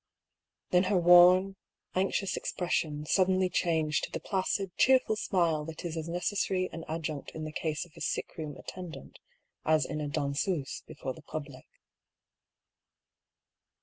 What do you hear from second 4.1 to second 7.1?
the placid, cheerful smile that is as necessary an ad